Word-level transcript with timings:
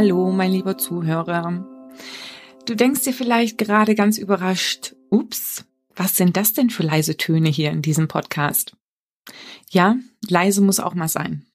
Hallo, 0.00 0.30
mein 0.30 0.52
lieber 0.52 0.78
Zuhörer. 0.78 1.66
Du 2.66 2.76
denkst 2.76 3.02
dir 3.02 3.12
vielleicht 3.12 3.58
gerade 3.58 3.96
ganz 3.96 4.16
überrascht, 4.16 4.94
ups, 5.10 5.64
was 5.96 6.16
sind 6.16 6.36
das 6.36 6.52
denn 6.52 6.70
für 6.70 6.84
leise 6.84 7.16
Töne 7.16 7.48
hier 7.48 7.72
in 7.72 7.82
diesem 7.82 8.06
Podcast? 8.06 8.76
Ja, 9.70 9.96
leise 10.28 10.60
muss 10.60 10.78
auch 10.78 10.94
mal 10.94 11.08
sein. 11.08 11.46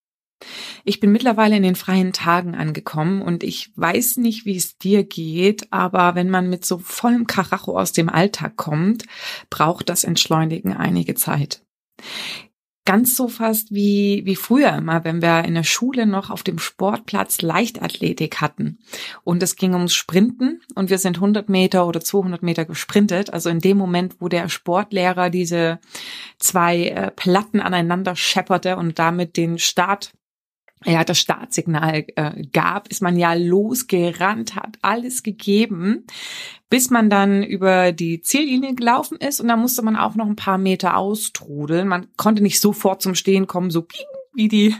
Ich 0.83 0.99
bin 0.99 1.13
mittlerweile 1.13 1.55
in 1.55 1.63
den 1.63 1.77
freien 1.77 2.11
Tagen 2.11 2.53
angekommen 2.53 3.21
und 3.21 3.45
ich 3.45 3.71
weiß 3.77 4.17
nicht, 4.17 4.43
wie 4.43 4.57
es 4.57 4.77
dir 4.77 5.05
geht, 5.05 5.71
aber 5.71 6.15
wenn 6.15 6.29
man 6.29 6.49
mit 6.49 6.65
so 6.65 6.79
vollem 6.79 7.27
Karacho 7.27 7.79
aus 7.79 7.93
dem 7.93 8.09
Alltag 8.09 8.57
kommt, 8.57 9.05
braucht 9.49 9.87
das 9.87 10.03
Entschleunigen 10.03 10.73
einige 10.73 11.15
Zeit 11.15 11.63
ganz 12.85 13.15
so 13.15 13.27
fast 13.27 13.73
wie, 13.73 14.23
wie 14.25 14.35
früher 14.35 14.73
immer, 14.73 15.03
wenn 15.03 15.21
wir 15.21 15.45
in 15.45 15.53
der 15.53 15.63
Schule 15.63 16.05
noch 16.05 16.29
auf 16.29 16.43
dem 16.43 16.59
Sportplatz 16.59 17.41
Leichtathletik 17.41 18.41
hatten. 18.41 18.79
Und 19.23 19.41
es 19.41 19.55
ging 19.55 19.73
ums 19.73 19.93
Sprinten 19.93 20.61
und 20.75 20.89
wir 20.89 20.97
sind 20.97 21.17
100 21.17 21.47
Meter 21.47 21.87
oder 21.87 22.01
200 22.01 22.43
Meter 22.43 22.65
gesprintet. 22.65 23.31
Also 23.31 23.49
in 23.49 23.59
dem 23.59 23.77
Moment, 23.77 24.17
wo 24.19 24.27
der 24.27 24.49
Sportlehrer 24.49 25.29
diese 25.29 25.79
zwei 26.39 26.87
äh, 26.87 27.11
Platten 27.11 27.61
aneinander 27.61 28.15
schepperte 28.15 28.75
und 28.75 28.99
damit 28.99 29.37
den 29.37 29.59
Start 29.59 30.13
ja, 30.85 31.03
das 31.03 31.19
Startsignal 31.19 32.05
äh, 32.15 32.43
gab, 32.51 32.87
ist 32.89 33.01
man 33.01 33.17
ja 33.17 33.33
losgerannt, 33.33 34.55
hat 34.55 34.77
alles 34.81 35.23
gegeben, 35.23 36.05
bis 36.69 36.89
man 36.89 37.09
dann 37.09 37.43
über 37.43 37.91
die 37.91 38.21
Ziellinie 38.21 38.75
gelaufen 38.75 39.17
ist 39.17 39.39
und 39.39 39.47
da 39.47 39.55
musste 39.55 39.81
man 39.81 39.95
auch 39.95 40.15
noch 40.15 40.27
ein 40.27 40.35
paar 40.35 40.57
Meter 40.57 40.97
austrudeln. 40.97 41.87
Man 41.87 42.07
konnte 42.17 42.43
nicht 42.43 42.59
sofort 42.59 43.01
zum 43.01 43.15
Stehen 43.15 43.47
kommen, 43.47 43.71
so 43.71 43.83
ping, 43.83 44.05
wie 44.33 44.47
die 44.47 44.75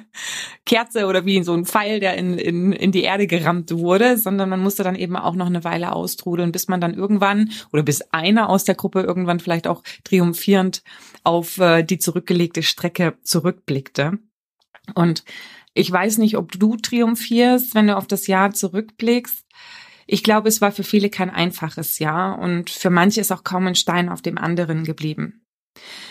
Kerze 0.66 1.06
oder 1.06 1.26
wie 1.26 1.44
so 1.44 1.54
ein 1.54 1.66
Pfeil, 1.66 2.00
der 2.00 2.18
in, 2.18 2.38
in, 2.38 2.72
in 2.72 2.92
die 2.92 3.04
Erde 3.04 3.28
gerammt 3.28 3.72
wurde, 3.72 4.18
sondern 4.18 4.50
man 4.50 4.60
musste 4.60 4.84
dann 4.84 4.96
eben 4.96 5.16
auch 5.16 5.36
noch 5.36 5.46
eine 5.46 5.64
Weile 5.64 5.92
austrudeln, 5.92 6.52
bis 6.52 6.68
man 6.68 6.82
dann 6.82 6.96
irgendwann 6.96 7.52
oder 7.72 7.84
bis 7.84 8.02
einer 8.12 8.50
aus 8.50 8.64
der 8.64 8.76
Gruppe 8.76 9.02
irgendwann 9.02 9.40
vielleicht 9.40 9.68
auch 9.68 9.84
triumphierend 10.04 10.84
auf 11.24 11.60
äh, 11.60 11.84
die 11.84 12.00
zurückgelegte 12.00 12.64
Strecke 12.64 13.14
zurückblickte. 13.24 14.18
Und 14.96 15.24
ich 15.74 15.92
weiß 15.92 16.20
nicht, 16.20 16.38
ob 16.38 16.52
du 16.52 16.76
triumphierst, 16.76 17.74
wenn 17.76 17.88
du 17.88 17.98
auf 17.98 18.08
das 18.08 18.28
Jahr 18.28 18.52
zurückblickst. 18.52 19.46
Ich 20.06 20.24
glaube, 20.24 20.50
es 20.50 20.62
war 20.62 20.72
für 20.72 20.84
viele 20.84 21.10
kein 21.10 21.30
einfaches 21.30 22.00
Jahr 22.00 22.38
und 22.40 22.70
für 22.70 22.90
manche 22.90 23.22
ist 23.22 23.32
auch 23.32 23.44
kaum 23.44 23.68
ein 23.68 23.76
Stein 23.76 24.10
auf 24.10 24.22
dem 24.22 24.38
anderen 24.38 24.84
geblieben. 24.84 25.44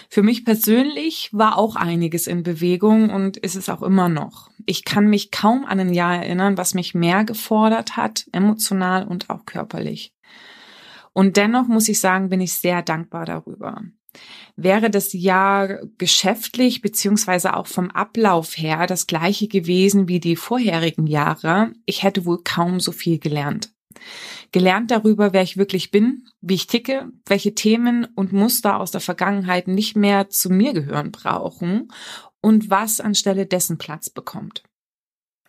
Für 0.09 0.23
mich 0.23 0.45
persönlich 0.45 1.31
war 1.33 1.56
auch 1.56 1.77
einiges 1.77 2.27
in 2.27 2.42
Bewegung 2.42 3.11
und 3.11 3.37
ist 3.37 3.55
es 3.55 3.69
auch 3.69 3.83
immer 3.83 4.09
noch. 4.09 4.51
Ich 4.67 4.84
kann 4.84 5.09
mich 5.09 5.31
kaum 5.31 5.64
an 5.64 5.81
ein 5.81 5.95
Jahr 5.95 6.17
erinnern, 6.17 6.59
was 6.59 6.75
mich 6.75 6.95
mehr 6.95 7.25
gefordert 7.25 7.97
hat, 7.97 8.27
emotional 8.33 9.07
und 9.07 9.31
auch 9.31 9.47
körperlich. 9.47 10.12
Und 11.12 11.36
dennoch 11.36 11.69
muss 11.69 11.89
ich 11.89 12.01
sagen, 12.01 12.29
bin 12.29 12.41
ich 12.41 12.55
sehr 12.55 12.83
dankbar 12.83 13.27
darüber. 13.27 13.83
Wäre 14.56 14.91
das 14.91 15.12
Jahr 15.12 15.80
geschäftlich 15.98 16.82
beziehungsweise 16.82 17.56
auch 17.56 17.66
vom 17.66 17.91
Ablauf 17.91 18.56
her 18.58 18.86
das 18.86 19.06
gleiche 19.06 19.48
gewesen 19.48 20.08
wie 20.08 20.20
die 20.20 20.36
vorherigen 20.36 21.06
Jahre, 21.06 21.72
ich 21.86 22.02
hätte 22.02 22.27
wohl 22.27 22.42
kaum 22.44 22.78
so 22.78 22.92
viel 22.92 23.18
gelernt. 23.18 23.72
Gelernt 24.52 24.90
darüber, 24.90 25.33
wer 25.33 25.42
ich 25.42 25.56
wirklich 25.56 25.90
bin, 25.90 26.28
wie 26.40 26.55
ich 26.55 26.66
ticke, 26.66 27.10
welche 27.27 27.55
Themen 27.55 28.06
und 28.14 28.33
Muster 28.33 28.78
aus 28.78 28.90
der 28.90 29.00
Vergangenheit 29.00 29.68
nicht 29.68 29.96
mehr 29.96 30.28
zu 30.28 30.50
mir 30.50 30.72
gehören 30.72 31.10
brauchen 31.10 31.88
und 32.40 32.70
was 32.70 33.00
anstelle 33.00 33.46
dessen 33.46 33.78
Platz 33.78 34.10
bekommt. 34.10 34.62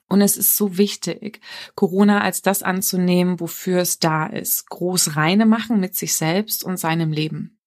Und 0.07 0.21
es 0.21 0.37
ist 0.37 0.55
so 0.55 0.77
wichtig, 0.77 1.41
Corona 1.75 2.21
als 2.21 2.41
das 2.41 2.61
anzunehmen, 2.61 3.39
wofür 3.39 3.79
es 3.79 3.99
da 3.99 4.27
ist. 4.27 4.69
Groß 4.69 5.15
reine 5.15 5.45
machen 5.45 5.79
mit 5.79 5.95
sich 5.95 6.13
selbst 6.13 6.63
und 6.63 6.77
seinem 6.77 7.11
Leben. 7.11 7.57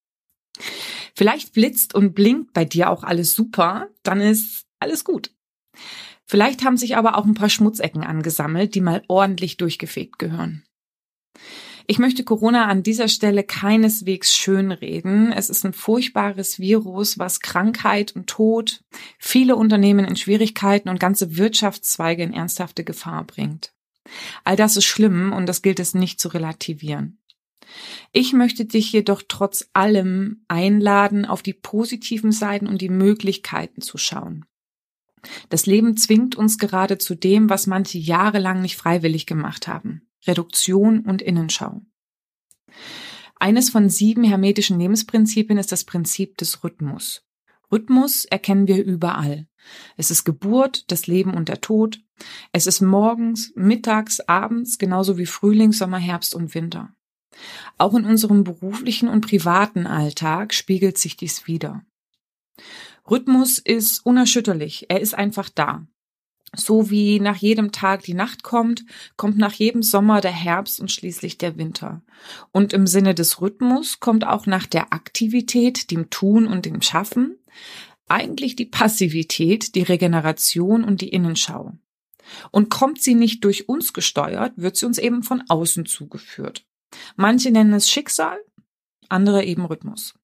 Vielleicht 1.14 1.52
blitzt 1.52 1.94
und 1.94 2.14
blinkt 2.14 2.52
bei 2.52 2.64
dir 2.64 2.90
auch 2.90 3.02
alles 3.02 3.34
super, 3.34 3.88
dann 4.02 4.20
ist 4.20 4.66
alles 4.80 5.04
gut. 5.04 5.30
Vielleicht 6.26 6.64
haben 6.64 6.76
sich 6.76 6.96
aber 6.96 7.16
auch 7.16 7.24
ein 7.24 7.34
paar 7.34 7.48
Schmutzecken 7.48 8.02
angesammelt, 8.02 8.74
die 8.74 8.80
mal 8.80 9.02
ordentlich 9.08 9.56
durchgefegt 9.56 10.18
gehören. 10.18 10.64
Ich 11.88 12.00
möchte 12.00 12.24
Corona 12.24 12.66
an 12.66 12.82
dieser 12.82 13.06
Stelle 13.06 13.44
keineswegs 13.44 14.36
schönreden. 14.36 15.30
Es 15.30 15.48
ist 15.50 15.64
ein 15.64 15.72
furchtbares 15.72 16.58
Virus, 16.58 17.18
was 17.18 17.40
Krankheit 17.40 18.16
und 18.16 18.26
Tod, 18.26 18.82
viele 19.18 19.54
Unternehmen 19.54 20.04
in 20.04 20.16
Schwierigkeiten 20.16 20.88
und 20.88 20.98
ganze 20.98 21.36
Wirtschaftszweige 21.36 22.24
in 22.24 22.32
ernsthafte 22.32 22.82
Gefahr 22.82 23.22
bringt. 23.22 23.72
All 24.42 24.56
das 24.56 24.76
ist 24.76 24.84
schlimm 24.84 25.32
und 25.32 25.46
das 25.46 25.62
gilt 25.62 25.78
es 25.78 25.94
nicht 25.94 26.18
zu 26.18 26.28
relativieren. 26.28 27.18
Ich 28.12 28.32
möchte 28.32 28.64
dich 28.64 28.92
jedoch 28.92 29.22
trotz 29.26 29.68
allem 29.72 30.44
einladen, 30.48 31.24
auf 31.24 31.42
die 31.42 31.54
positiven 31.54 32.32
Seiten 32.32 32.66
und 32.66 32.80
die 32.80 32.88
Möglichkeiten 32.88 33.80
zu 33.80 33.98
schauen. 33.98 34.44
Das 35.48 35.66
Leben 35.66 35.96
zwingt 35.96 36.36
uns 36.36 36.58
gerade 36.58 36.98
zu 36.98 37.14
dem, 37.14 37.50
was 37.50 37.66
manche 37.66 37.98
jahrelang 37.98 38.60
nicht 38.62 38.76
freiwillig 38.76 39.26
gemacht 39.26 39.66
haben. 39.66 40.08
Reduktion 40.26 41.00
und 41.00 41.22
Innenschau. 41.22 41.82
Eines 43.38 43.70
von 43.70 43.90
sieben 43.90 44.24
hermetischen 44.24 44.78
Lebensprinzipien 44.78 45.58
ist 45.58 45.72
das 45.72 45.84
Prinzip 45.84 46.38
des 46.38 46.64
Rhythmus. 46.64 47.22
Rhythmus 47.70 48.24
erkennen 48.24 48.66
wir 48.66 48.82
überall. 48.82 49.46
Es 49.96 50.10
ist 50.10 50.24
Geburt, 50.24 50.90
das 50.90 51.06
Leben 51.06 51.34
und 51.34 51.48
der 51.48 51.60
Tod. 51.60 52.00
Es 52.52 52.66
ist 52.66 52.80
morgens, 52.80 53.52
mittags, 53.56 54.20
abends, 54.20 54.78
genauso 54.78 55.18
wie 55.18 55.26
Frühling, 55.26 55.72
Sommer, 55.72 55.98
Herbst 55.98 56.34
und 56.34 56.54
Winter. 56.54 56.94
Auch 57.78 57.94
in 57.94 58.04
unserem 58.04 58.44
beruflichen 58.44 59.08
und 59.08 59.26
privaten 59.26 59.86
Alltag 59.86 60.54
spiegelt 60.54 60.98
sich 60.98 61.16
dies 61.16 61.46
wieder. 61.46 61.84
Rhythmus 63.08 63.58
ist 63.58 64.04
unerschütterlich, 64.04 64.86
er 64.88 65.00
ist 65.00 65.14
einfach 65.14 65.48
da. 65.48 65.86
So 66.54 66.90
wie 66.90 67.20
nach 67.20 67.36
jedem 67.36 67.72
Tag 67.72 68.02
die 68.04 68.14
Nacht 68.14 68.42
kommt, 68.42 68.84
kommt 69.16 69.36
nach 69.36 69.52
jedem 69.52 69.82
Sommer 69.82 70.20
der 70.20 70.32
Herbst 70.32 70.80
und 70.80 70.90
schließlich 70.90 71.38
der 71.38 71.56
Winter. 71.58 72.02
Und 72.52 72.72
im 72.72 72.86
Sinne 72.86 73.14
des 73.14 73.40
Rhythmus 73.40 74.00
kommt 74.00 74.26
auch 74.26 74.46
nach 74.46 74.66
der 74.66 74.92
Aktivität, 74.92 75.90
dem 75.90 76.08
Tun 76.08 76.46
und 76.46 76.64
dem 76.64 76.80
Schaffen, 76.82 77.36
eigentlich 78.08 78.56
die 78.56 78.66
Passivität, 78.66 79.74
die 79.74 79.82
Regeneration 79.82 80.84
und 80.84 81.00
die 81.00 81.08
Innenschau. 81.08 81.72
Und 82.50 82.70
kommt 82.70 83.02
sie 83.02 83.14
nicht 83.14 83.44
durch 83.44 83.68
uns 83.68 83.92
gesteuert, 83.92 84.52
wird 84.56 84.76
sie 84.76 84.86
uns 84.86 84.98
eben 84.98 85.22
von 85.22 85.42
außen 85.48 85.86
zugeführt. 85.86 86.65
Manche 87.16 87.50
nennen 87.50 87.72
es 87.72 87.90
Schicksal, 87.90 88.38
andere 89.08 89.44
eben 89.44 89.64
Rhythmus. 89.64 90.14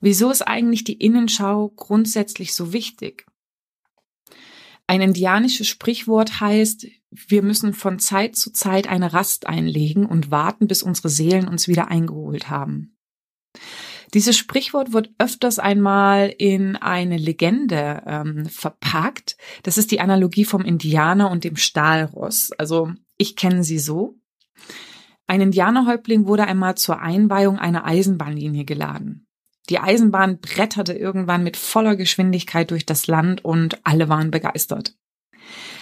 Wieso 0.00 0.30
ist 0.30 0.42
eigentlich 0.42 0.84
die 0.84 1.00
Innenschau 1.00 1.70
grundsätzlich 1.70 2.54
so 2.54 2.72
wichtig? 2.72 3.26
Ein 4.86 5.02
indianisches 5.02 5.68
Sprichwort 5.68 6.40
heißt, 6.40 6.86
wir 7.10 7.42
müssen 7.42 7.74
von 7.74 7.98
Zeit 7.98 8.36
zu 8.36 8.52
Zeit 8.52 8.88
eine 8.88 9.12
Rast 9.12 9.46
einlegen 9.46 10.06
und 10.06 10.30
warten, 10.30 10.66
bis 10.66 10.82
unsere 10.82 11.10
Seelen 11.10 11.48
uns 11.48 11.68
wieder 11.68 11.88
eingeholt 11.88 12.48
haben. 12.48 12.96
Dieses 14.14 14.38
Sprichwort 14.38 14.92
wird 14.92 15.10
öfters 15.18 15.58
einmal 15.58 16.34
in 16.38 16.76
eine 16.76 17.18
Legende 17.18 18.02
ähm, 18.06 18.46
verpackt. 18.46 19.36
Das 19.62 19.76
ist 19.76 19.90
die 19.90 20.00
Analogie 20.00 20.46
vom 20.46 20.64
Indianer 20.64 21.30
und 21.30 21.44
dem 21.44 21.56
Stahlross. 21.56 22.52
Also 22.52 22.92
ich 23.18 23.36
kenne 23.36 23.64
sie 23.64 23.78
so. 23.78 24.16
Ein 25.28 25.42
Indianerhäuptling 25.42 26.26
wurde 26.26 26.46
einmal 26.46 26.76
zur 26.76 27.00
Einweihung 27.00 27.58
einer 27.58 27.84
Eisenbahnlinie 27.84 28.64
geladen. 28.64 29.26
Die 29.68 29.78
Eisenbahn 29.78 30.40
bretterte 30.40 30.94
irgendwann 30.94 31.44
mit 31.44 31.58
voller 31.58 31.96
Geschwindigkeit 31.96 32.70
durch 32.70 32.86
das 32.86 33.06
Land 33.06 33.44
und 33.44 33.78
alle 33.84 34.08
waren 34.08 34.30
begeistert. 34.30 34.96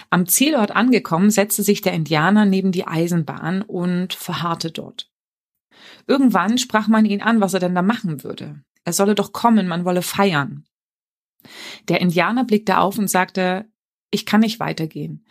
Am 0.09 0.27
Zielort 0.27 0.71
angekommen, 0.71 1.31
setzte 1.31 1.63
sich 1.63 1.81
der 1.81 1.93
Indianer 1.93 2.45
neben 2.45 2.73
die 2.73 2.87
Eisenbahn 2.87 3.61
und 3.61 4.13
verharrte 4.13 4.71
dort. 4.71 5.09
Irgendwann 6.07 6.57
sprach 6.57 6.89
man 6.89 7.05
ihn 7.05 7.21
an, 7.21 7.39
was 7.39 7.53
er 7.53 7.61
denn 7.61 7.75
da 7.75 7.81
machen 7.81 8.23
würde. 8.23 8.61
Er 8.83 8.93
solle 8.93 9.15
doch 9.15 9.31
kommen, 9.31 9.67
man 9.67 9.85
wolle 9.85 10.01
feiern. 10.01 10.65
Der 11.87 12.01
Indianer 12.01 12.43
blickte 12.43 12.79
auf 12.79 12.97
und 12.97 13.09
sagte, 13.09 13.65
ich 14.11 14.25
kann 14.25 14.41
nicht 14.41 14.59
weitergehen. 14.59 15.25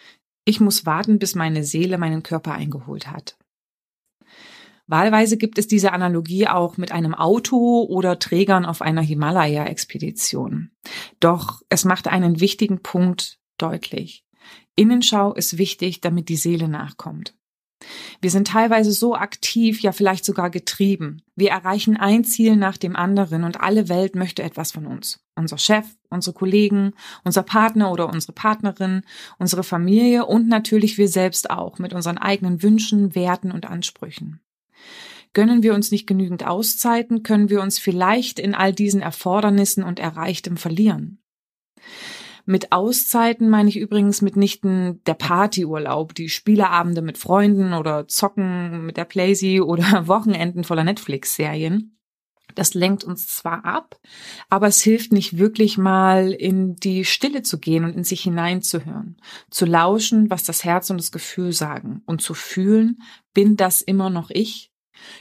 Ich 0.46 0.60
muss 0.60 0.86
warten, 0.86 1.18
bis 1.18 1.34
meine 1.34 1.64
Seele 1.64 1.98
meinen 1.98 2.22
Körper 2.22 2.52
eingeholt 2.52 3.10
hat. 3.10 3.36
Wahlweise 4.86 5.36
gibt 5.36 5.58
es 5.58 5.66
diese 5.66 5.92
Analogie 5.92 6.46
auch 6.46 6.76
mit 6.76 6.92
einem 6.92 7.14
Auto 7.14 7.82
oder 7.82 8.18
Trägern 8.18 8.64
auf 8.64 8.82
einer 8.82 9.02
Himalaya-Expedition. 9.02 10.70
Doch 11.18 11.62
es 11.68 11.84
macht 11.84 12.06
einen 12.08 12.40
wichtigen 12.40 12.82
Punkt 12.82 13.38
deutlich. 13.58 14.24
Innenschau 14.76 15.34
ist 15.34 15.58
wichtig, 15.58 16.00
damit 16.00 16.28
die 16.28 16.36
Seele 16.36 16.68
nachkommt. 16.68 17.34
Wir 18.20 18.30
sind 18.30 18.48
teilweise 18.48 18.92
so 18.92 19.14
aktiv, 19.14 19.80
ja 19.80 19.92
vielleicht 19.92 20.24
sogar 20.24 20.50
getrieben. 20.50 21.22
Wir 21.34 21.50
erreichen 21.50 21.96
ein 21.96 22.24
Ziel 22.24 22.56
nach 22.56 22.76
dem 22.76 22.96
anderen 22.96 23.44
und 23.44 23.60
alle 23.60 23.88
Welt 23.88 24.16
möchte 24.16 24.42
etwas 24.42 24.72
von 24.72 24.86
uns. 24.86 25.20
Unser 25.34 25.58
Chef, 25.58 25.84
unsere 26.08 26.34
Kollegen, 26.34 26.94
unser 27.24 27.42
Partner 27.42 27.92
oder 27.92 28.08
unsere 28.08 28.32
Partnerin, 28.32 29.02
unsere 29.38 29.62
Familie 29.62 30.24
und 30.24 30.48
natürlich 30.48 30.96
wir 30.96 31.08
selbst 31.08 31.50
auch 31.50 31.78
mit 31.78 31.92
unseren 31.92 32.18
eigenen 32.18 32.62
Wünschen, 32.62 33.14
Werten 33.14 33.52
und 33.52 33.66
Ansprüchen. 33.66 34.40
Gönnen 35.32 35.62
wir 35.62 35.74
uns 35.74 35.90
nicht 35.90 36.06
genügend 36.06 36.46
Auszeiten, 36.46 37.22
können 37.22 37.50
wir 37.50 37.60
uns 37.60 37.78
vielleicht 37.78 38.38
in 38.38 38.54
all 38.54 38.72
diesen 38.72 39.02
Erfordernissen 39.02 39.84
und 39.84 39.98
Erreichtem 39.98 40.56
verlieren. 40.56 41.18
Mit 42.46 42.70
Auszeiten 42.70 43.50
meine 43.50 43.68
ich 43.68 43.76
übrigens 43.76 44.22
mitnichten 44.22 45.02
der 45.04 45.14
Partyurlaub, 45.14 46.14
die 46.14 46.28
Spieleabende 46.28 47.02
mit 47.02 47.18
Freunden 47.18 47.72
oder 47.72 48.06
Zocken 48.06 48.86
mit 48.86 48.96
der 48.96 49.04
Playsee 49.04 49.60
oder 49.60 49.84
Wochenenden 50.06 50.62
voller 50.62 50.84
Netflix-Serien. 50.84 51.95
Das 52.56 52.74
lenkt 52.74 53.04
uns 53.04 53.28
zwar 53.28 53.64
ab, 53.64 54.00
aber 54.48 54.66
es 54.66 54.80
hilft 54.80 55.12
nicht 55.12 55.38
wirklich 55.38 55.78
mal 55.78 56.32
in 56.32 56.74
die 56.76 57.04
Stille 57.04 57.42
zu 57.42 57.58
gehen 57.58 57.84
und 57.84 57.94
in 57.94 58.02
sich 58.02 58.22
hineinzuhören, 58.22 59.18
zu 59.50 59.66
lauschen, 59.66 60.30
was 60.30 60.42
das 60.42 60.64
Herz 60.64 60.90
und 60.90 60.96
das 60.96 61.12
Gefühl 61.12 61.52
sagen 61.52 62.02
und 62.06 62.22
zu 62.22 62.34
fühlen, 62.34 63.02
bin 63.34 63.56
das 63.56 63.82
immer 63.82 64.10
noch 64.10 64.30
ich? 64.30 64.72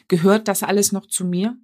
Gehört 0.07 0.47
das 0.47 0.63
alles 0.63 0.93
noch 0.93 1.07
zu 1.07 1.25
mir? 1.25 1.57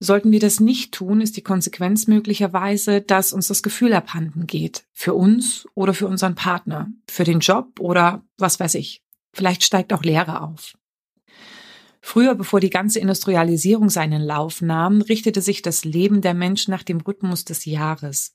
Sollten 0.00 0.30
wir 0.30 0.38
das 0.38 0.60
nicht 0.60 0.94
tun, 0.94 1.20
ist 1.20 1.36
die 1.36 1.42
Konsequenz 1.42 2.06
möglicherweise, 2.06 3.00
dass 3.00 3.32
uns 3.32 3.48
das 3.48 3.64
Gefühl 3.64 3.92
abhanden 3.92 4.46
geht. 4.46 4.86
Für 4.92 5.14
uns 5.14 5.66
oder 5.74 5.92
für 5.92 6.06
unseren 6.06 6.36
Partner, 6.36 6.92
für 7.08 7.24
den 7.24 7.40
Job 7.40 7.80
oder 7.80 8.24
was 8.36 8.60
weiß 8.60 8.76
ich. 8.76 9.02
Vielleicht 9.32 9.64
steigt 9.64 9.92
auch 9.92 10.04
Leere 10.04 10.42
auf. 10.42 10.78
Früher, 12.08 12.34
bevor 12.34 12.58
die 12.58 12.70
ganze 12.70 13.00
Industrialisierung 13.00 13.90
seinen 13.90 14.22
Lauf 14.22 14.62
nahm, 14.62 15.02
richtete 15.02 15.42
sich 15.42 15.60
das 15.60 15.84
Leben 15.84 16.22
der 16.22 16.32
Menschen 16.32 16.70
nach 16.70 16.82
dem 16.82 17.02
Rhythmus 17.02 17.44
des 17.44 17.66
Jahres. 17.66 18.34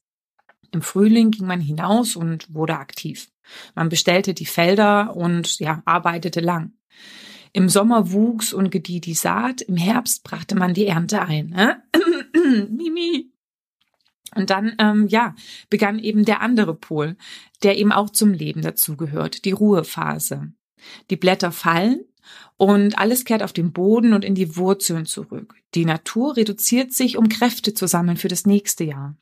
Im 0.72 0.84
Frühling 0.84 1.32
ging 1.32 1.48
man 1.48 1.60
hinaus 1.60 2.16
und 2.16 2.54
wurde 2.54 2.78
aktiv. 2.78 3.32
Man 3.74 3.90
bestellte 3.90 4.36
die 4.36 4.46
Felder 4.46 5.16
und 5.16 5.58
ja, 5.58 5.82
arbeitete 5.86 6.40
lang. 6.40 6.74
Im 7.52 7.68
Sommer 7.68 8.12
wuchs 8.12 8.54
und 8.54 8.70
gedieh 8.70 9.02
die 9.02 9.16
Saat, 9.16 9.64
im 9.64 9.78
Herbst 9.78 10.24
brachte 10.24 10.54
man 10.54 10.76
die 10.76 10.86
Ernte 10.86 11.24
ein. 11.24 11.48
Ne? 11.48 11.82
Mimi. 12.70 13.32
Und 14.36 14.52
dann, 14.52 14.76
ähm, 14.78 15.08
ja, 15.08 15.34
begann 15.72 15.98
eben 15.98 16.26
der 16.26 16.42
andere 16.42 16.76
Pol, 16.76 17.18
der 17.64 17.80
eben 17.80 17.92
auch 17.92 18.12
zum 18.12 18.34
Leben 18.34 18.62
dazugehört, 18.62 19.46
die 19.46 19.52
Ruhephase. 19.52 20.54
Die 21.10 21.18
Blätter 21.18 21.52
fallen 21.52 22.06
und 22.58 22.98
alles 22.98 23.26
kehrt 23.26 23.44
auf 23.44 23.54
den 23.54 23.72
Boden 23.72 24.14
und 24.14 24.26
in 24.26 24.36
die 24.36 24.56
Wurzeln 24.56 25.06
zurück. 25.06 25.56
Die 25.76 25.86
Natur 25.86 26.38
reduziert 26.38 26.94
sich, 26.94 27.18
um 27.18 27.30
Kräfte 27.30 27.74
zu 27.74 27.88
sammeln 27.88 28.18
für 28.18 28.28
das 28.28 28.46
nächste 28.46 28.84
Jahr. 28.84 29.16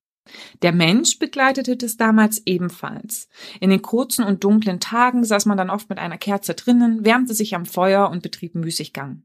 Der 0.62 0.72
Mensch 0.72 1.20
begleitete 1.20 1.76
das 1.76 1.98
damals 1.98 2.42
ebenfalls. 2.46 3.28
In 3.60 3.70
den 3.70 3.82
kurzen 3.82 4.24
und 4.24 4.44
dunklen 4.44 4.80
Tagen 4.80 5.24
saß 5.24 5.46
man 5.46 5.58
dann 5.58 5.70
oft 5.70 5.90
mit 5.90 5.98
einer 5.98 6.18
Kerze 6.18 6.54
drinnen, 6.54 7.04
wärmte 7.04 7.34
sich 7.34 7.56
am 7.56 7.66
Feuer 7.66 8.10
und 8.10 8.22
betrieb 8.22 8.56
Müßiggang. 8.56 9.24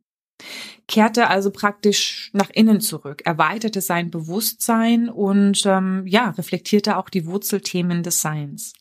Kehrte 0.87 1.29
also 1.29 1.51
praktisch 1.51 2.31
nach 2.33 2.51
innen 2.51 2.81
zurück, 2.81 3.23
erweiterte 3.25 3.81
sein 3.81 4.11
Bewusstsein 4.11 5.09
und 5.09 5.65
ähm, 5.67 6.07
ja, 6.07 6.31
reflektierte 6.31 6.97
auch 6.97 7.09
die 7.09 7.27
Wurzelthemen 7.27 8.03
des 8.03 8.21
Seins. 8.21 8.75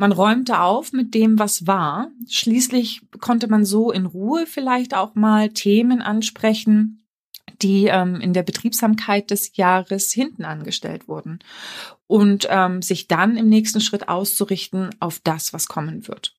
Man 0.00 0.12
räumte 0.12 0.60
auf 0.60 0.92
mit 0.92 1.12
dem, 1.12 1.40
was 1.40 1.66
war. 1.66 2.12
Schließlich 2.28 3.02
konnte 3.18 3.48
man 3.48 3.64
so 3.64 3.90
in 3.90 4.06
Ruhe 4.06 4.46
vielleicht 4.46 4.94
auch 4.94 5.16
mal 5.16 5.48
Themen 5.48 6.02
ansprechen, 6.02 7.04
die 7.62 7.86
ähm, 7.86 8.20
in 8.20 8.32
der 8.32 8.44
Betriebsamkeit 8.44 9.32
des 9.32 9.56
Jahres 9.56 10.12
hinten 10.12 10.44
angestellt 10.44 11.08
wurden 11.08 11.40
und 12.06 12.46
ähm, 12.48 12.80
sich 12.80 13.08
dann 13.08 13.36
im 13.36 13.48
nächsten 13.48 13.80
Schritt 13.80 14.08
auszurichten 14.08 14.90
auf 15.00 15.18
das, 15.18 15.52
was 15.52 15.66
kommen 15.66 16.06
wird. 16.06 16.36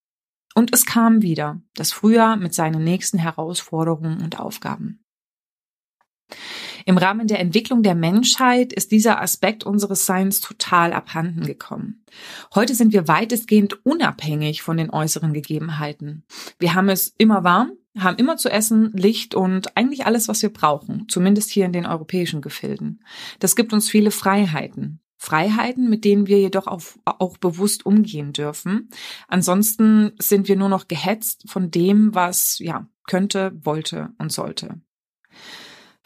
Und 0.56 0.74
es 0.74 0.86
kam 0.86 1.22
wieder, 1.22 1.62
das 1.76 1.92
Frühjahr 1.92 2.38
mit 2.38 2.54
seinen 2.54 2.86
nächsten 2.86 3.18
Herausforderungen 3.18 4.22
und 4.22 4.40
Aufgaben. 4.40 5.04
Im 6.90 6.98
Rahmen 6.98 7.28
der 7.28 7.40
Entwicklung 7.40 7.84
der 7.84 7.94
Menschheit 7.94 8.74
ist 8.74 8.92
dieser 8.92 9.22
Aspekt 9.22 9.64
unseres 9.64 10.08
Seins 10.08 10.42
total 10.42 10.92
abhanden 10.92 11.46
gekommen. 11.46 12.04
Heute 12.56 12.74
sind 12.74 12.94
wir 12.94 13.08
weitestgehend 13.08 13.86
unabhängig 13.86 14.64
von 14.64 14.76
den 14.76 14.90
äußeren 14.90 15.32
Gegebenheiten. 15.32 16.24
Wir 16.58 16.74
haben 16.74 16.90
es 16.90 17.14
immer 17.20 17.44
warm, 17.44 17.74
haben 17.96 18.18
immer 18.18 18.38
zu 18.38 18.50
essen, 18.50 18.92
Licht 18.94 19.36
und 19.36 19.78
eigentlich 19.78 20.08
alles, 20.08 20.28
was 20.28 20.42
wir 20.42 20.52
brauchen, 20.52 21.06
zumindest 21.10 21.52
hier 21.52 21.66
in 21.66 21.74
den 21.74 21.86
europäischen 21.86 22.42
Gefilden. 22.42 23.04
Das 23.38 23.56
gibt 23.56 23.72
uns 23.72 23.88
viele 23.88 24.10
Freiheiten. 24.10 25.00
Freiheiten, 25.16 25.92
mit 25.92 26.04
denen 26.06 26.26
wir 26.26 26.40
jedoch 26.40 26.66
auch, 26.66 26.82
auch 27.06 27.38
bewusst 27.38 27.86
umgehen 27.86 28.34
dürfen. 28.34 28.90
Ansonsten 29.28 30.14
sind 30.18 30.48
wir 30.48 30.56
nur 30.56 30.70
noch 30.70 30.88
gehetzt 30.88 31.44
von 31.46 31.70
dem, 31.70 32.16
was 32.16 32.58
ja 32.58 32.88
könnte, 33.06 33.52
wollte 33.64 34.10
und 34.18 34.32
sollte. 34.32 34.82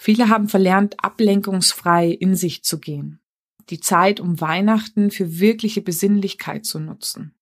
Viele 0.05 0.27
haben 0.27 0.49
verlernt, 0.49 1.01
ablenkungsfrei 1.01 2.09
in 2.09 2.35
sich 2.35 2.61
zu 2.65 2.77
gehen, 2.77 3.21
die 3.69 3.79
Zeit 3.79 4.19
um 4.19 4.41
Weihnachten 4.41 5.11
für 5.11 5.39
wirkliche 5.39 5.79
Besinnlichkeit 5.79 6.65
zu 6.65 6.81
nutzen. 6.81 7.33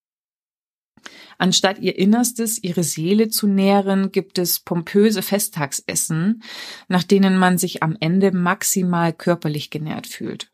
Anstatt 1.40 1.80
ihr 1.80 1.98
Innerstes, 1.98 2.62
ihre 2.62 2.84
Seele 2.84 3.30
zu 3.30 3.48
nähren, 3.48 4.12
gibt 4.12 4.38
es 4.38 4.60
pompöse 4.60 5.24
Festtagsessen, 5.24 6.44
nach 6.88 7.02
denen 7.02 7.36
man 7.36 7.58
sich 7.58 7.82
am 7.82 7.98
Ende 8.00 8.32
maximal 8.32 9.12
körperlich 9.12 9.72
genährt 9.72 10.06
fühlt. 10.06 10.52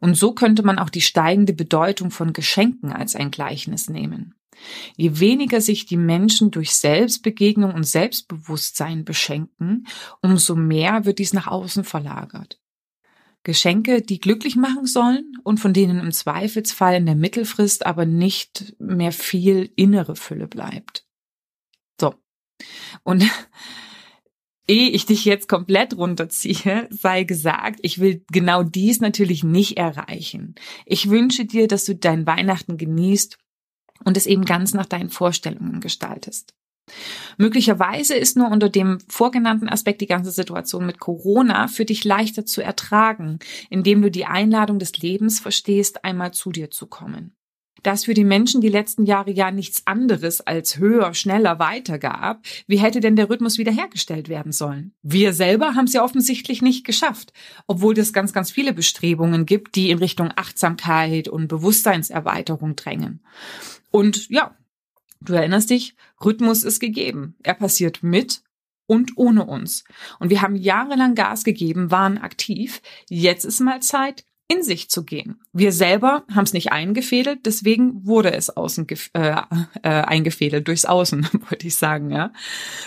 Und 0.00 0.14
so 0.14 0.32
könnte 0.32 0.62
man 0.62 0.78
auch 0.78 0.88
die 0.88 1.02
steigende 1.02 1.52
Bedeutung 1.52 2.10
von 2.10 2.32
Geschenken 2.32 2.94
als 2.94 3.14
ein 3.14 3.30
Gleichnis 3.30 3.90
nehmen. 3.90 4.36
Je 4.96 5.18
weniger 5.20 5.60
sich 5.60 5.86
die 5.86 5.96
Menschen 5.96 6.50
durch 6.50 6.72
Selbstbegegnung 6.72 7.74
und 7.74 7.84
Selbstbewusstsein 7.86 9.04
beschenken, 9.04 9.86
umso 10.20 10.56
mehr 10.56 11.04
wird 11.04 11.18
dies 11.18 11.32
nach 11.32 11.46
außen 11.46 11.84
verlagert. 11.84 12.58
Geschenke, 13.44 14.02
die 14.02 14.20
glücklich 14.20 14.56
machen 14.56 14.86
sollen 14.86 15.36
und 15.42 15.58
von 15.58 15.72
denen 15.72 15.98
im 15.98 16.12
Zweifelsfall 16.12 16.96
in 16.96 17.06
der 17.06 17.16
Mittelfrist 17.16 17.84
aber 17.86 18.06
nicht 18.06 18.74
mehr 18.78 19.12
viel 19.12 19.72
innere 19.74 20.14
Fülle 20.14 20.46
bleibt. 20.46 21.06
So. 22.00 22.14
Und 23.02 23.24
ehe 24.68 24.90
ich 24.90 25.06
dich 25.06 25.24
jetzt 25.24 25.48
komplett 25.48 25.96
runterziehe, 25.96 26.88
sei 26.90 27.24
gesagt, 27.24 27.80
ich 27.82 27.98
will 27.98 28.24
genau 28.30 28.62
dies 28.62 29.00
natürlich 29.00 29.42
nicht 29.42 29.76
erreichen. 29.76 30.54
Ich 30.86 31.10
wünsche 31.10 31.44
dir, 31.44 31.66
dass 31.66 31.84
du 31.84 31.96
dein 31.96 32.26
Weihnachten 32.26 32.76
genießt 32.76 33.38
und 34.04 34.16
es 34.16 34.26
eben 34.26 34.44
ganz 34.44 34.74
nach 34.74 34.86
deinen 34.86 35.10
Vorstellungen 35.10 35.80
gestaltest. 35.80 36.54
Möglicherweise 37.38 38.14
ist 38.14 38.36
nur 38.36 38.50
unter 38.50 38.68
dem 38.68 38.98
vorgenannten 39.08 39.68
Aspekt 39.68 40.00
die 40.00 40.06
ganze 40.06 40.30
Situation 40.30 40.84
mit 40.84 40.98
Corona 40.98 41.68
für 41.68 41.84
dich 41.84 42.04
leichter 42.04 42.44
zu 42.44 42.60
ertragen, 42.60 43.38
indem 43.70 44.02
du 44.02 44.10
die 44.10 44.26
Einladung 44.26 44.78
des 44.78 44.98
Lebens 44.98 45.40
verstehst, 45.40 46.04
einmal 46.04 46.32
zu 46.32 46.50
dir 46.50 46.70
zu 46.70 46.86
kommen. 46.86 47.34
Da 47.82 47.92
es 47.92 48.04
für 48.04 48.14
die 48.14 48.24
Menschen 48.24 48.60
die 48.60 48.68
letzten 48.68 49.04
Jahre 49.04 49.30
ja 49.30 49.50
nichts 49.50 49.86
anderes 49.86 50.40
als 50.40 50.78
höher, 50.78 51.14
schneller, 51.14 51.58
weiter 51.58 51.98
gab, 51.98 52.44
wie 52.66 52.78
hätte 52.78 53.00
denn 53.00 53.16
der 53.16 53.28
Rhythmus 53.28 53.58
wiederhergestellt 53.58 54.28
werden 54.28 54.52
sollen? 54.52 54.94
Wir 55.02 55.32
selber 55.32 55.74
haben 55.74 55.86
es 55.86 55.92
ja 55.92 56.04
offensichtlich 56.04 56.62
nicht 56.62 56.84
geschafft, 56.84 57.32
obwohl 57.66 57.98
es 57.98 58.12
ganz, 58.12 58.32
ganz 58.32 58.50
viele 58.50 58.72
Bestrebungen 58.72 59.46
gibt, 59.46 59.74
die 59.74 59.90
in 59.90 59.98
Richtung 59.98 60.30
Achtsamkeit 60.34 61.28
und 61.28 61.48
Bewusstseinserweiterung 61.48 62.76
drängen. 62.76 63.20
Und 63.90 64.28
ja, 64.30 64.56
Du 65.24 65.34
erinnerst 65.34 65.70
dich, 65.70 65.94
Rhythmus 66.24 66.64
ist 66.64 66.80
gegeben. 66.80 67.36
Er 67.42 67.54
passiert 67.54 68.02
mit 68.02 68.42
und 68.86 69.16
ohne 69.16 69.44
uns. 69.44 69.84
Und 70.18 70.30
wir 70.30 70.42
haben 70.42 70.56
jahrelang 70.56 71.14
Gas 71.14 71.44
gegeben, 71.44 71.90
waren 71.90 72.18
aktiv. 72.18 72.82
Jetzt 73.08 73.44
ist 73.44 73.60
mal 73.60 73.80
Zeit, 73.80 74.24
in 74.52 74.62
sich 74.62 74.88
zu 74.90 75.04
gehen. 75.04 75.40
Wir 75.52 75.72
selber 75.72 76.24
haben 76.34 76.44
es 76.44 76.52
nicht 76.52 76.72
eingefädelt, 76.72 77.40
deswegen 77.46 78.06
wurde 78.06 78.32
es 78.32 78.50
außen 78.50 78.86
äh, 79.14 79.36
äh, 79.82 79.88
eingefädelt, 79.88 80.68
durchs 80.68 80.84
Außen, 80.84 81.26
wollte 81.50 81.66
ich 81.66 81.76
sagen, 81.76 82.10
ja. 82.10 82.32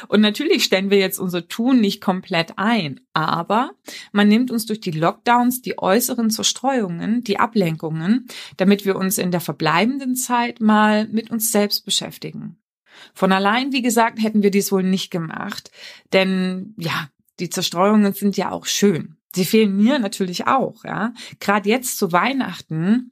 Und 0.08 0.22
natürlich 0.22 0.64
stellen 0.64 0.90
wir 0.90 1.00
jetzt 1.00 1.20
unser 1.20 1.48
Tun 1.48 1.82
nicht 1.82 2.02
komplett 2.02 2.54
ein, 2.58 3.02
aber 3.14 3.72
man 4.12 4.28
nimmt 4.28 4.52
uns 4.52 4.66
durch 4.66 4.80
die 4.80 4.92
Lockdowns 4.92 5.62
die 5.62 5.78
äußeren 5.78 6.30
Zerstreuungen, 6.30 7.24
die 7.24 7.40
Ablenkungen, 7.40 8.28
damit 8.58 8.86
wir 8.86 8.96
uns 8.96 9.18
in 9.18 9.32
der 9.32 9.42
verbleibenden 9.42 10.16
Zeit 10.16 10.62
mal 10.62 11.08
mit 11.08 11.32
uns 11.32 11.52
selbst 11.52 11.86
beschäftigen. 11.86 12.58
Von 13.14 13.32
allein, 13.32 13.72
wie 13.72 13.82
gesagt, 13.82 14.22
hätten 14.22 14.44
wir 14.44 14.52
dies 14.52 14.72
wohl 14.72 14.84
nicht 14.84 15.10
gemacht, 15.12 15.72
denn 16.14 16.74
ja, 16.78 17.10
die 17.40 17.50
Zerstreuungen 17.50 18.14
sind 18.14 18.38
ja 18.38 18.52
auch 18.52 18.66
schön. 18.66 19.18
Sie 19.36 19.46
fehlen 19.46 19.76
mir 19.76 20.00
natürlich 20.00 20.48
auch, 20.48 20.84
ja. 20.84 21.14
Gerade 21.40 21.70
jetzt 21.70 21.98
zu 21.98 22.12
Weihnachten 22.12 23.12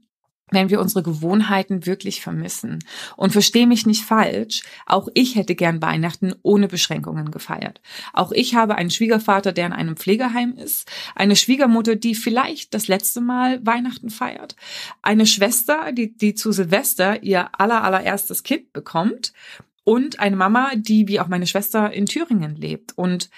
wenn 0.53 0.69
wir 0.69 0.79
unsere 0.79 1.03
Gewohnheiten 1.03 1.85
wirklich 1.85 2.21
vermissen. 2.21 2.79
Und 3.17 3.31
verstehe 3.31 3.67
mich 3.67 3.85
nicht 3.85 4.03
falsch, 4.03 4.63
auch 4.85 5.07
ich 5.13 5.35
hätte 5.35 5.55
gern 5.55 5.81
Weihnachten 5.81 6.33
ohne 6.43 6.67
Beschränkungen 6.67 7.31
gefeiert. 7.31 7.81
Auch 8.13 8.31
ich 8.31 8.55
habe 8.55 8.75
einen 8.75 8.91
Schwiegervater, 8.91 9.51
der 9.51 9.65
in 9.65 9.73
einem 9.73 9.97
Pflegeheim 9.97 10.53
ist, 10.53 10.89
eine 11.15 11.35
Schwiegermutter, 11.35 11.95
die 11.95 12.15
vielleicht 12.15 12.73
das 12.73 12.87
letzte 12.87 13.21
Mal 13.21 13.65
Weihnachten 13.65 14.09
feiert, 14.09 14.55
eine 15.01 15.25
Schwester, 15.25 15.91
die, 15.91 16.15
die 16.15 16.35
zu 16.35 16.51
Silvester 16.51 17.23
ihr 17.23 17.49
aller, 17.59 17.83
allererstes 17.83 18.43
Kind 18.43 18.73
bekommt 18.73 19.33
und 19.83 20.19
eine 20.19 20.35
Mama, 20.35 20.71
die 20.75 21.07
wie 21.07 21.19
auch 21.19 21.27
meine 21.27 21.47
Schwester 21.47 21.91
in 21.91 22.05
Thüringen 22.05 22.55
lebt 22.55 22.97
und 22.97 23.29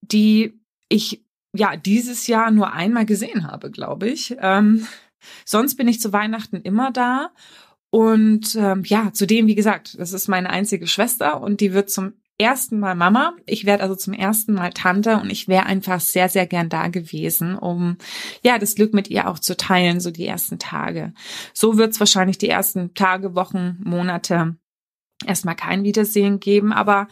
die 0.00 0.58
ich 0.88 1.23
ja 1.54 1.76
dieses 1.76 2.26
Jahr 2.26 2.50
nur 2.50 2.72
einmal 2.72 3.06
gesehen 3.06 3.46
habe, 3.46 3.70
glaube 3.70 4.08
ich. 4.08 4.36
Ähm, 4.40 4.86
Sonst 5.44 5.76
bin 5.76 5.88
ich 5.88 6.00
zu 6.00 6.12
Weihnachten 6.12 6.60
immer 6.62 6.90
da. 6.90 7.30
Und 7.90 8.56
ähm, 8.56 8.82
ja, 8.84 9.12
zudem, 9.12 9.46
wie 9.46 9.54
gesagt, 9.54 9.96
das 9.98 10.12
ist 10.12 10.28
meine 10.28 10.50
einzige 10.50 10.86
Schwester 10.86 11.40
und 11.40 11.60
die 11.60 11.72
wird 11.72 11.90
zum 11.90 12.14
ersten 12.38 12.80
Mal 12.80 12.96
Mama. 12.96 13.34
Ich 13.46 13.64
werde 13.64 13.84
also 13.84 13.94
zum 13.94 14.12
ersten 14.12 14.54
Mal 14.54 14.72
Tante 14.72 15.18
und 15.18 15.30
ich 15.30 15.46
wäre 15.46 15.66
einfach 15.66 16.00
sehr, 16.00 16.28
sehr 16.28 16.46
gern 16.46 16.68
da 16.68 16.88
gewesen, 16.88 17.54
um 17.54 17.96
ja 18.42 18.58
das 18.58 18.74
Glück 18.74 18.94
mit 18.94 19.08
ihr 19.08 19.28
auch 19.28 19.38
zu 19.38 19.56
teilen, 19.56 20.00
so 20.00 20.10
die 20.10 20.26
ersten 20.26 20.58
Tage. 20.58 21.14
So 21.52 21.78
wird 21.78 21.92
es 21.92 22.00
wahrscheinlich 22.00 22.38
die 22.38 22.48
ersten 22.48 22.94
Tage, 22.94 23.36
Wochen, 23.36 23.78
Monate 23.84 24.56
erstmal 25.24 25.54
kein 25.54 25.84
Wiedersehen 25.84 26.40
geben, 26.40 26.72
aber 26.72 27.06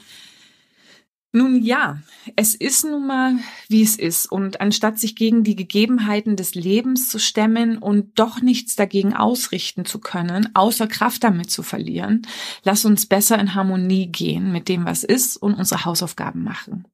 nun 1.32 1.62
ja, 1.62 1.98
es 2.36 2.54
ist 2.54 2.84
nun 2.84 3.06
mal, 3.06 3.36
wie 3.68 3.82
es 3.82 3.96
ist. 3.96 4.30
Und 4.30 4.60
anstatt 4.60 4.98
sich 4.98 5.16
gegen 5.16 5.44
die 5.44 5.56
Gegebenheiten 5.56 6.36
des 6.36 6.54
Lebens 6.54 7.08
zu 7.08 7.18
stemmen 7.18 7.78
und 7.78 8.18
doch 8.18 8.42
nichts 8.42 8.76
dagegen 8.76 9.14
ausrichten 9.14 9.86
zu 9.86 9.98
können, 9.98 10.50
außer 10.54 10.86
Kraft 10.86 11.24
damit 11.24 11.50
zu 11.50 11.62
verlieren, 11.62 12.26
lass 12.64 12.84
uns 12.84 13.06
besser 13.06 13.38
in 13.38 13.54
Harmonie 13.54 14.08
gehen 14.08 14.52
mit 14.52 14.68
dem, 14.68 14.84
was 14.84 15.04
ist 15.04 15.38
und 15.38 15.54
unsere 15.54 15.86
Hausaufgaben 15.86 16.44
machen. 16.44 16.86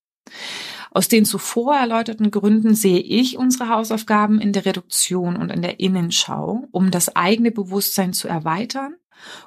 Aus 0.91 1.09
den 1.09 1.25
zuvor 1.25 1.75
erläuterten 1.77 2.31
Gründen 2.31 2.75
sehe 2.75 3.01
ich 3.01 3.37
unsere 3.37 3.69
Hausaufgaben 3.69 4.41
in 4.41 4.53
der 4.53 4.65
Reduktion 4.65 5.37
und 5.37 5.51
in 5.51 5.63
der 5.63 5.81
Innenschau, 5.81 6.67
um 6.71 6.91
das 6.91 7.15
eigene 7.15 7.51
Bewusstsein 7.51 8.13
zu 8.13 8.29
erweitern 8.29 8.95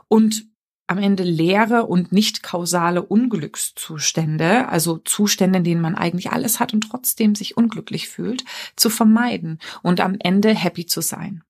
und 0.08 0.51
am 0.92 0.98
Ende 0.98 1.24
leere 1.24 1.86
und 1.86 2.12
nicht 2.12 2.44
kausale 2.44 3.02
Unglückszustände, 3.02 4.68
also 4.68 4.98
Zustände, 4.98 5.60
in 5.60 5.64
denen 5.64 5.82
man 5.82 5.96
eigentlich 5.96 6.32
alles 6.32 6.60
hat 6.60 6.74
und 6.74 6.82
trotzdem 6.82 7.34
sich 7.34 7.58
unglücklich 7.58 8.10
fühlt, 8.10 8.44
zu 8.76 8.90
vermeiden 8.90 9.60
und 9.82 10.02
am 10.02 10.18
Ende 10.20 10.54
happy 10.54 10.86
zu 10.86 11.02
sein. 11.02 11.44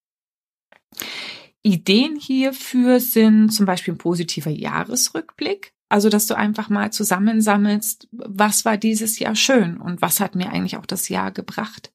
Ideen 1.64 2.18
hierfür 2.18 3.00
sind 3.00 3.50
zum 3.50 3.66
Beispiel 3.66 3.96
ein 3.96 4.00
positiver 4.00 4.52
Jahresrückblick, 4.52 5.74
also, 5.90 6.08
dass 6.08 6.26
du 6.26 6.38
einfach 6.38 6.70
mal 6.70 6.94
zusammensammelst, 6.94 8.08
was 8.12 8.64
war 8.64 8.78
dieses 8.78 9.20
Jahr 9.20 9.36
schön 9.36 9.76
und 9.76 10.02
was 10.02 10.22
hat 10.22 10.36
mir 10.36 10.50
eigentlich 10.50 10.78
auch 10.78 10.86
das 10.86 11.10
Jahr 11.10 11.32
gebracht 11.32 11.92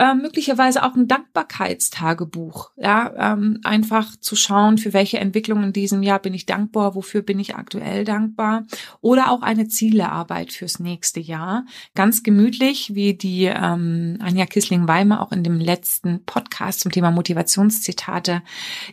äh, 0.00 0.14
möglicherweise 0.14 0.82
auch 0.82 0.96
ein 0.96 1.08
Dankbarkeitstagebuch. 1.08 2.70
Ja, 2.76 3.32
ähm, 3.34 3.60
einfach 3.64 4.16
zu 4.16 4.34
schauen, 4.34 4.78
für 4.78 4.94
welche 4.94 5.18
Entwicklungen 5.18 5.64
in 5.64 5.72
diesem 5.74 6.02
Jahr 6.02 6.20
bin 6.20 6.32
ich 6.32 6.46
dankbar, 6.46 6.94
wofür 6.94 7.20
bin 7.20 7.38
ich 7.38 7.54
aktuell 7.54 8.06
dankbar. 8.06 8.64
Oder 9.02 9.30
auch 9.30 9.42
eine 9.42 9.68
Zielearbeit 9.68 10.54
fürs 10.54 10.80
nächste 10.80 11.20
Jahr. 11.20 11.66
Ganz 11.94 12.22
gemütlich, 12.22 12.94
wie 12.94 13.12
die 13.12 13.44
ähm, 13.44 14.16
Anja 14.20 14.46
Kissling-Weimer 14.46 15.20
auch 15.20 15.32
in 15.32 15.44
dem 15.44 15.60
letzten 15.60 16.24
Podcast 16.24 16.80
zum 16.80 16.92
Thema 16.92 17.10
Motivationszitate 17.10 18.40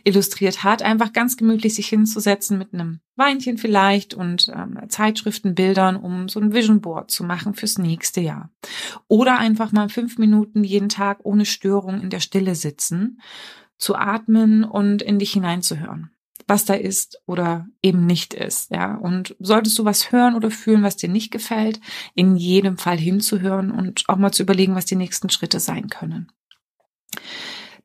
illustriert 0.04 0.62
hat. 0.62 0.82
Einfach 0.82 1.14
ganz 1.14 1.38
gemütlich 1.38 1.74
sich 1.74 1.88
hinzusetzen 1.88 2.58
mit 2.58 2.74
einem 2.74 3.00
Weinchen 3.18 3.58
vielleicht 3.58 4.14
und 4.14 4.48
ähm, 4.54 4.78
Zeitschriftenbildern, 4.88 5.96
um 5.96 6.28
so 6.28 6.38
ein 6.38 6.52
Vision 6.52 6.80
Board 6.80 7.10
zu 7.10 7.24
machen 7.24 7.54
fürs 7.54 7.78
nächste 7.78 8.20
Jahr. 8.20 8.50
Oder 9.06 9.38
einfach 9.38 9.72
mal 9.72 9.88
fünf 9.88 10.18
Minuten 10.18 10.64
jeden 10.64 10.88
Tag 10.88 11.20
ohne 11.22 11.44
Störung 11.44 12.00
in 12.00 12.10
der 12.10 12.20
Stille 12.20 12.54
sitzen, 12.54 13.20
zu 13.78 13.94
atmen 13.94 14.64
und 14.64 15.02
in 15.02 15.18
dich 15.18 15.32
hineinzuhören 15.32 16.10
was 16.48 16.64
da 16.64 16.74
ist 16.74 17.20
oder 17.26 17.66
eben 17.82 18.06
nicht 18.06 18.32
ist, 18.32 18.70
ja. 18.70 18.94
Und 18.96 19.36
solltest 19.38 19.78
du 19.78 19.84
was 19.84 20.10
hören 20.10 20.34
oder 20.34 20.50
fühlen, 20.50 20.82
was 20.82 20.96
dir 20.96 21.10
nicht 21.10 21.30
gefällt, 21.30 21.78
in 22.14 22.36
jedem 22.36 22.78
Fall 22.78 22.96
hinzuhören 22.96 23.70
und 23.70 24.04
auch 24.08 24.16
mal 24.16 24.32
zu 24.32 24.44
überlegen, 24.44 24.74
was 24.74 24.86
die 24.86 24.96
nächsten 24.96 25.28
Schritte 25.28 25.60
sein 25.60 25.88
können. 25.88 26.32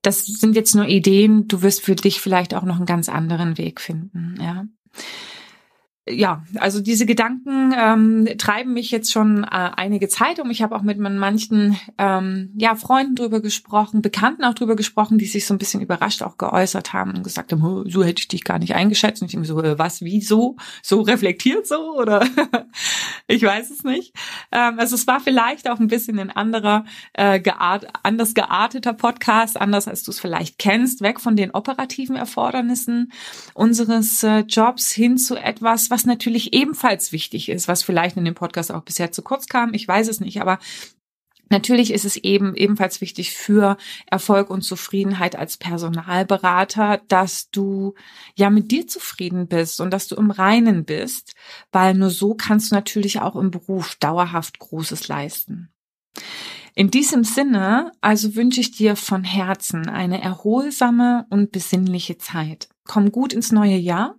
Das 0.01 0.25
sind 0.25 0.55
jetzt 0.55 0.75
nur 0.75 0.87
Ideen. 0.87 1.47
Du 1.49 1.61
wirst 1.61 1.81
für 1.81 1.95
dich 1.95 2.21
vielleicht 2.21 2.53
auch 2.53 2.63
noch 2.63 2.77
einen 2.77 2.85
ganz 2.85 3.09
anderen 3.09 3.57
Weg 3.57 3.81
finden, 3.81 4.35
ja 4.39 4.65
ja, 6.05 6.43
also 6.55 6.81
diese 6.81 7.05
Gedanken 7.05 7.73
ähm, 7.77 8.27
treiben 8.37 8.73
mich 8.73 8.91
jetzt 8.91 9.09
schon 9.09 9.45
äh, 9.45 9.47
einige 9.47 10.09
Zeit 10.09 10.37
um. 10.41 10.51
Ich 10.51 10.61
habe 10.61 10.75
auch 10.75 10.81
mit 10.81 10.99
manchen 10.99 11.77
ähm, 11.97 12.51
ja, 12.57 12.75
Freunden 12.75 13.15
drüber 13.15 13.39
gesprochen, 13.41 14.01
Bekannten 14.01 14.43
auch 14.43 14.53
drüber 14.53 14.75
gesprochen, 14.75 15.17
die 15.17 15.27
sich 15.27 15.45
so 15.45 15.53
ein 15.53 15.59
bisschen 15.59 15.79
überrascht 15.79 16.21
auch 16.21 16.37
geäußert 16.37 16.91
haben 16.91 17.11
und 17.15 17.23
gesagt 17.23 17.53
haben, 17.53 17.89
so 17.89 18.03
hätte 18.03 18.19
ich 18.19 18.27
dich 18.27 18.43
gar 18.43 18.59
nicht 18.59 18.75
eingeschätzt. 18.75 19.21
Und 19.21 19.27
ich 19.27 19.31
denke 19.31 19.47
so, 19.47 19.63
äh, 19.63 19.79
was, 19.79 20.01
wieso? 20.01 20.57
So 20.81 21.01
reflektiert 21.01 21.67
so? 21.67 21.93
Oder 21.97 22.27
ich 23.27 23.41
weiß 23.41 23.71
es 23.71 23.85
nicht. 23.85 24.13
Ähm, 24.51 24.79
also 24.79 24.95
es 24.95 25.07
war 25.07 25.21
vielleicht 25.21 25.69
auch 25.69 25.79
ein 25.79 25.87
bisschen 25.87 26.19
ein 26.19 26.31
anderer, 26.31 26.83
äh, 27.13 27.39
geart 27.39 27.87
anders 28.03 28.33
gearteter 28.33 28.91
Podcast, 28.91 29.59
anders 29.59 29.87
als 29.87 30.03
du 30.03 30.11
es 30.11 30.19
vielleicht 30.19 30.59
kennst, 30.59 30.99
weg 30.99 31.21
von 31.21 31.37
den 31.37 31.51
operativen 31.51 32.17
Erfordernissen 32.17 33.13
unseres 33.53 34.21
äh, 34.23 34.39
Jobs 34.39 34.91
hin 34.91 35.17
zu 35.17 35.37
etwas, 35.37 35.92
was 35.93 36.07
natürlich 36.07 36.53
ebenfalls 36.53 37.11
wichtig 37.11 37.49
ist, 37.49 37.67
was 37.67 37.83
vielleicht 37.83 38.17
in 38.17 38.25
dem 38.25 38.33
Podcast 38.33 38.71
auch 38.71 38.81
bisher 38.81 39.11
zu 39.11 39.21
kurz 39.21 39.45
kam, 39.45 39.75
ich 39.75 39.87
weiß 39.87 40.07
es 40.07 40.19
nicht, 40.19 40.41
aber 40.41 40.57
Natürlich 41.49 41.93
ist 41.93 42.05
es 42.05 42.15
eben 42.15 42.55
ebenfalls 42.55 42.99
wichtig 42.99 43.31
für 43.31 43.77
Erfolg 44.09 44.49
und 44.49 44.63
Zufriedenheit 44.63 45.35
als 45.35 45.57
Personalberater, 45.57 47.01
dass 47.09 47.51
du 47.51 47.93
ja 48.33 48.49
mit 48.49 48.71
dir 48.71 48.87
zufrieden 48.87 49.47
bist 49.47 49.79
und 49.79 49.91
dass 49.91 50.07
du 50.07 50.15
im 50.15 50.31
Reinen 50.31 50.83
bist, 50.83 51.35
weil 51.71 51.93
nur 51.93 52.09
so 52.09 52.33
kannst 52.33 52.71
du 52.71 52.75
natürlich 52.75 53.19
auch 53.19 53.35
im 53.35 53.51
Beruf 53.51 53.93
dauerhaft 53.97 54.57
Großes 54.57 55.07
leisten. 55.09 55.69
In 56.75 56.89
diesem 56.89 57.23
Sinne 57.23 57.91
also 58.01 58.35
wünsche 58.35 58.61
ich 58.61 58.71
dir 58.71 58.95
von 58.95 59.23
Herzen 59.23 59.89
eine 59.89 60.21
erholsame 60.21 61.27
und 61.29 61.51
besinnliche 61.51 62.17
Zeit. 62.17 62.67
Komm 62.85 63.11
gut 63.11 63.31
ins 63.31 63.51
neue 63.51 63.77
Jahr 63.77 64.15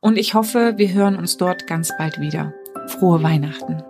und 0.00 0.16
ich 0.16 0.34
hoffe, 0.34 0.74
wir 0.76 0.92
hören 0.92 1.16
uns 1.16 1.36
dort 1.36 1.66
ganz 1.66 1.90
bald 1.98 2.20
wieder. 2.20 2.54
Frohe 2.86 3.22
Weihnachten. 3.22 3.82